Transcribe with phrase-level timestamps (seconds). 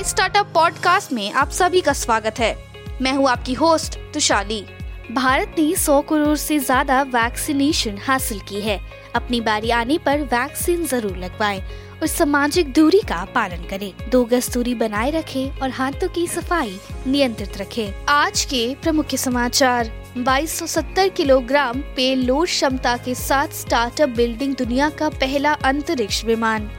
[0.00, 2.54] My startup podcast में आप सभी का स्वागत है।
[3.02, 4.64] मैं हूँ आपकी होस्ट तुशाली।
[5.12, 8.80] भारत ने 100 करोड़ से ज़्यादा वैक्सीनेशन हासिल की है।
[9.14, 11.60] अपनी बारी आने पर वैक्सीन ज़रूर लगवाएँ
[12.00, 16.78] और सामाजिक दूरी का पालन करें। दो गज दूरी बनाए रखें और हाथों की सफ़ाई
[17.06, 24.56] नियंत्रित रखें। आज के प्रमुख समाचार। 2270 किलोग्राम पे लोड क्षमता के साथ स्टार्टअप बिल्डिंग
[24.56, 26.70] दुनिया का पहला अंतरिक्ष विमान।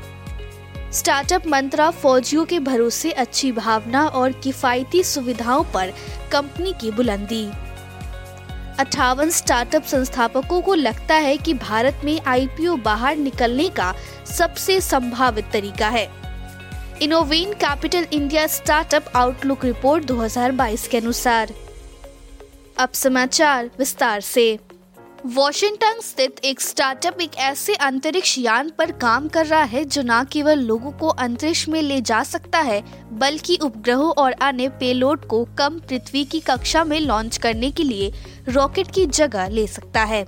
[0.94, 5.94] स्टार्टअप मंत्रा फौजियों के भरोसे अच्छी भावना और किफायती सुविधाओं पर
[6.32, 7.52] कंपनी की बुलंदी।
[8.80, 13.94] अठावन स्टार्टअप संस्थापकों को लगता है कि भारत में आईपीओ बाहर निकलने का
[14.38, 16.10] सबसे संभावित तरीका है।
[17.02, 21.54] Inoven Capital India startup outlook report 2022 के अनुसार।
[22.78, 24.60] अब समाचार विस्तार से।
[25.26, 30.24] वॉशिंगटन स्थित एक स्टार्टअप एक ऐसे अंतरिक्ष यान पर काम कर रहा है जो न
[30.32, 35.44] केवल लोगों को अंतरिक्ष में ले जा सकता है, बल्कि उपग्रहों और अन्य पेलोड को
[35.58, 38.12] कम पृथ्वी की कक्षा में लॉन्च करने के लिए
[38.50, 40.26] रॉकेट की जगह ले सकता है।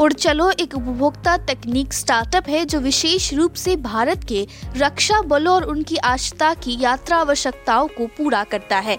[0.00, 5.64] उड़चलो एक उपभोक्ता तकनीक स्टार्टअप है जो विशेष रूप से भारत के रक्षा बलों और
[5.64, 8.98] उनकी आस्था की यात्रा आवश्यकताओं को पूरा करता है।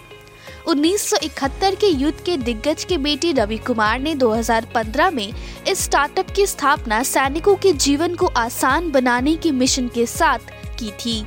[0.67, 5.33] 1971 के युद्ध के दिग्गज के बेटे रवि कुमार ने 2015 में
[5.67, 10.91] इस स्टार्टअप की स्थापना सैनिकों के जीवन को आसान बनाने के मिशन के साथ की
[10.91, 11.23] थी।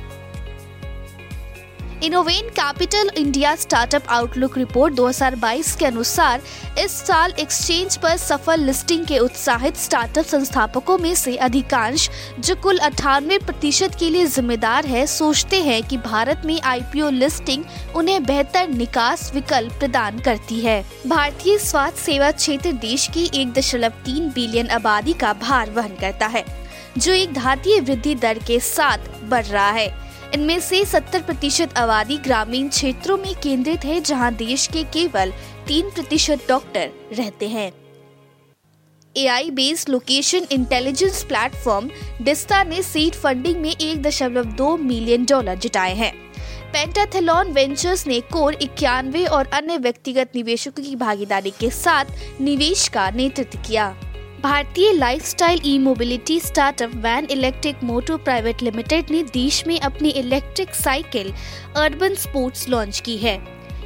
[2.03, 6.41] Inoven Capital India startup outlook report 2022 के अनुसार,
[6.79, 12.77] इस साल एक्सचेंज पर सफल लिस्टिंग के उत्साहित स्टार्टअप संस्थापकों में से अधिकांश, जो कुल
[12.77, 17.63] अठानवे प्रतिशत के लिए जिम्मेदार है, सोचते हैं कि भारत में आईपीओ लिस्टिंग
[17.95, 24.03] उन्हें बेहतर निकास विकल्प प्रदान करती है। भारतीय स्वास्थ्य सेवा क्षेत्र देश की एक दशमलव
[24.05, 26.45] तीन बिलियन आबादी का भार वहन करता है,
[26.97, 30.04] जो एक घातीय वृद्धि दर के साथ बढ़ रहा है।
[30.35, 35.31] इनमें से 70 प्रतिशत आबादी ग्रामीण क्षेत्रों में केंद्रित है, जहाँ देश के केवल
[35.67, 37.71] तीन प्रतिशत डॉक्टर रहते हैं।
[39.17, 41.89] AI based location intelligence platform
[42.21, 46.13] Dista ने सीड फंडिंग में एक दशमलव दो मिलियन डॉलर जुटाए हैं।
[46.73, 52.05] पेंटाथेलॉन वेंचर्स ने कोर इक्यानवे और अन्य व्यक्तिगत निवेशकों की भागीदारी के साथ
[52.41, 53.95] निवेश का नेतृत्व किया।
[54.45, 60.75] भारतीय lifestyle e mobility startup Vaan electric moto private limited ने देश में अपनी electric
[60.75, 61.31] cycle
[61.77, 63.35] urban sports launch की है।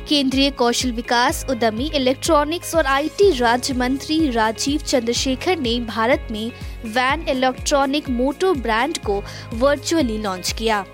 [0.10, 6.52] केंद्रीय कौशल विकास, उद्यमी इलेक्ट्रॉनिक्स और आईटी राज्य मंत्री राजीव चंद्रशेखर ने भारत में
[6.86, 9.22] वैन इलेक्ट्रॉनिक मोटो ब्रांड को
[9.54, 10.86] वर्चुअली लॉन्च किया।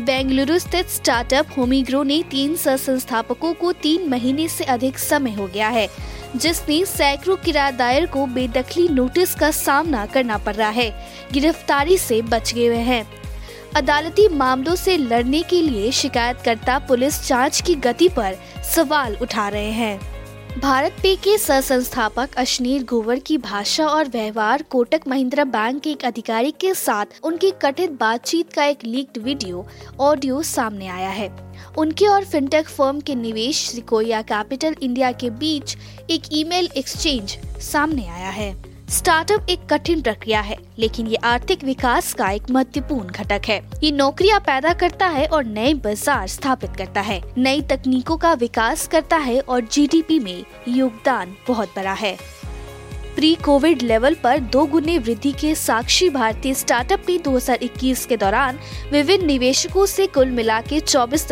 [0.00, 5.46] बेंगलुरु स्थित स्टार्टअप होमीग्रो ने तीन सह संस्थापकों को तीन महीने से अधिक समय हो
[5.46, 5.88] गया है,
[6.36, 10.90] जिसने सैकड़ों किराएदार को बेदखली नोटिस का सामना करना पड़ रहा है,
[11.32, 13.06] गिरफ्तारी से बच गए हुए हैं।
[13.76, 18.36] अदालती मामलों से लड़ने के लिए शिकायतकर्ता पुलिस जाँच की गति पर
[18.74, 20.15] सवाल उठा रहे हैं।
[20.58, 25.90] भारत पे के सह संस्थापक अश्नीर गोवर की भाषा और व्यवहार कोटक महिंद्रा बैंक के
[25.90, 29.66] एक अधिकारी के साथ उनकी कथित बातचीत का एक लीक्ड वीडियो,
[30.00, 31.28] ऑडियो सामने आया है।
[31.78, 35.76] उनके और फिनटेक फर्म के निवेश, सिकोया कैपिटल इंडिया के बीच
[36.10, 42.12] एक ईमेल एक्सचेंज सामने आया है। स्टार्टअप एक कठिन प्रक्रिया है, लेकिन ये आर्थिक विकास
[42.14, 47.00] का एक महत्वपूर्ण घटक है। ये नौकरियाँ पैदा करता है और नए बाज़ार स्थापित करता
[47.00, 52.16] है। नई तकनीकों का विकास करता है और जीडीपी में योगदान बहुत बड़ा है।
[53.16, 58.58] प्री कोविड लेवल पर दो गुने वृद्धि के साक्षी भारतीय स्टार्टअप ने 2021 के दौरान
[58.92, 61.26] विभिन्न निवेशकों से कुल मिला के चौबीस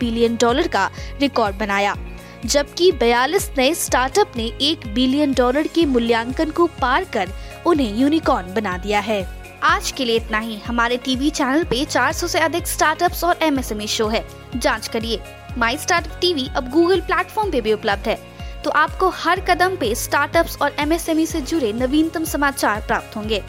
[0.00, 1.96] बिलियन डॉलर का रिकॉर्ड बनाया।
[2.44, 7.28] जबकि 42 नए स्टार्टअप ने एक बिलियन डॉलर के मूल्यांकन को पार कर
[7.66, 12.28] उन्हें यूनिकॉर्न बना दिया है। आज के लिए इतना ही। हमारे टीवी चैनल पे 400
[12.28, 14.26] से अधिक स्टार्टअप्स और एमएसएमई शो है।
[14.56, 15.20] जाँच करिए।
[15.58, 18.18] माई स्टार्टअप टीवी अब गूगल प्लेटफॉर्म पे भी उपलब्ध है।
[18.64, 23.42] तो आपको हर कदम पे स्टार्टअप्स और एमएसएमई से जुड़े नवीनतम समाचार प्राप्त होंगे।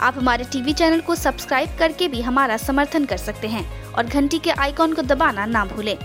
[0.00, 4.38] आप हमारे टीवी चैनल को सब्सक्राइब करके भी हमारा समर्थन कर सकते हैं और घंटी
[4.38, 5.96] के आइकॉन को दबाना ना भूलें।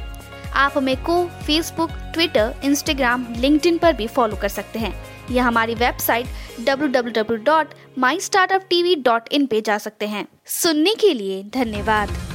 [0.54, 5.76] आप हमें को फेसबुक ट्विटर इंस्टाग्राम लिंक्डइन पर भी फॉलो कर सकते हैं। या हमारी
[5.76, 6.26] वेबसाइट
[6.60, 12.31] www.mystartuptv.in पे जा सकते हैं। सुनने के लिए धन्यवाद।